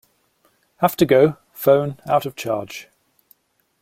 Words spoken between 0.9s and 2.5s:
to go; phone out of